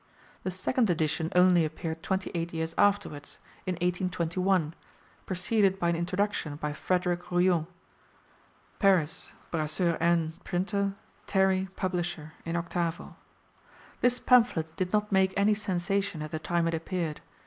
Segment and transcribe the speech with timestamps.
[0.41, 4.73] The second edition only appeared twenty eight years afterwards, in 1821,
[5.27, 7.67] preceded by an introduction by Frederick Royou
[8.79, 10.95] (Paris: Brasseur Aine, printer,
[11.27, 13.15] Terrey, publisher, in octavo).
[13.99, 17.21] This pamphlet did not make any sensation at the time it appeared.